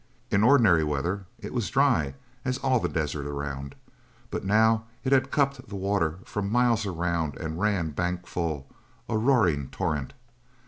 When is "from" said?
6.25-6.51